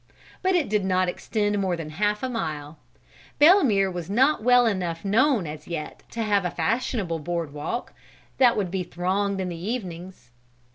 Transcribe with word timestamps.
But 0.41 0.55
it 0.55 0.67
did 0.67 0.83
not 0.83 1.07
extend 1.09 1.59
more 1.59 1.75
than 1.75 1.91
half 1.91 2.23
a 2.23 2.27
mile. 2.27 2.79
Belemere 3.37 3.91
was 3.91 4.09
not 4.09 4.41
well 4.41 4.65
enough 4.65 5.05
known 5.05 5.45
as 5.45 5.67
yet 5.67 6.01
to 6.09 6.23
have 6.23 6.43
a 6.43 6.49
fashionable 6.49 7.19
board 7.19 7.53
walk, 7.53 7.93
that 8.39 8.57
would 8.57 8.71
be 8.71 8.81
thronged 8.81 9.39
in 9.39 9.49
the 9.49 9.63
evenings. 9.69 10.31